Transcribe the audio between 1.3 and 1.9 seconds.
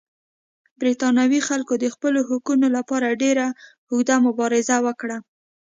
خلکو د